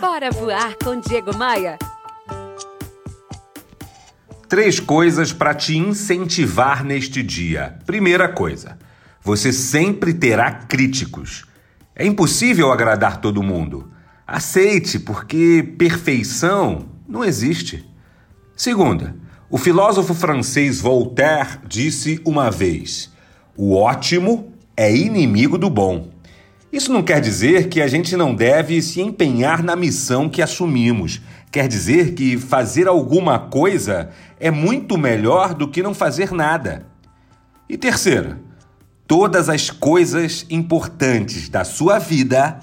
Bora 0.00 0.30
voar 0.30 0.76
com 0.76 1.00
Diego 1.00 1.34
Maia. 1.34 1.78
Três 4.46 4.78
coisas 4.78 5.32
para 5.32 5.54
te 5.54 5.74
incentivar 5.78 6.84
neste 6.84 7.22
dia. 7.22 7.78
Primeira 7.86 8.28
coisa, 8.28 8.76
você 9.22 9.54
sempre 9.54 10.12
terá 10.12 10.52
críticos. 10.52 11.46
É 11.94 12.04
impossível 12.04 12.70
agradar 12.70 13.22
todo 13.22 13.42
mundo. 13.42 13.90
Aceite, 14.26 14.98
porque 14.98 15.74
perfeição 15.78 16.90
não 17.08 17.24
existe. 17.24 17.82
Segunda, 18.54 19.16
o 19.48 19.56
filósofo 19.56 20.12
francês 20.12 20.78
Voltaire 20.78 21.58
disse 21.66 22.20
uma 22.22 22.50
vez: 22.50 23.10
o 23.56 23.74
ótimo 23.74 24.52
é 24.76 24.94
inimigo 24.94 25.56
do 25.56 25.70
bom. 25.70 26.10
Isso 26.72 26.92
não 26.92 27.02
quer 27.02 27.20
dizer 27.20 27.68
que 27.68 27.80
a 27.80 27.86
gente 27.86 28.16
não 28.16 28.34
deve 28.34 28.82
se 28.82 29.00
empenhar 29.00 29.62
na 29.62 29.76
missão 29.76 30.28
que 30.28 30.42
assumimos. 30.42 31.20
Quer 31.50 31.68
dizer 31.68 32.14
que 32.14 32.36
fazer 32.36 32.88
alguma 32.88 33.38
coisa 33.38 34.10
é 34.38 34.50
muito 34.50 34.98
melhor 34.98 35.54
do 35.54 35.68
que 35.68 35.82
não 35.82 35.94
fazer 35.94 36.32
nada. 36.32 36.86
E 37.68 37.78
terceira, 37.78 38.38
todas 39.06 39.48
as 39.48 39.70
coisas 39.70 40.44
importantes 40.50 41.48
da 41.48 41.64
sua 41.64 41.98
vida 41.98 42.60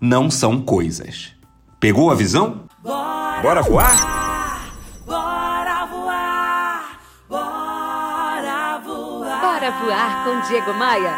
não 0.00 0.30
são 0.30 0.60
coisas. 0.60 1.32
Pegou 1.78 2.10
a 2.10 2.14
visão? 2.14 2.64
Bora, 2.82 3.42
Bora 3.42 3.62
voar? 3.62 4.72
Bora 5.06 5.86
voar! 5.86 7.00
Bora 7.28 8.78
voar! 8.84 9.40
Bora 9.40 9.70
voar 9.70 10.24
com 10.24 10.48
Diego 10.48 10.74
Maia. 10.74 11.14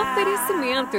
Oferecimento. 0.00 0.98